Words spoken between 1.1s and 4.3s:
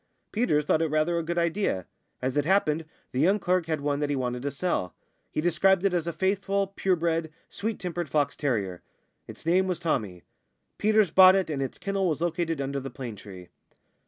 a good idea. As it happened, the young clerk had one that he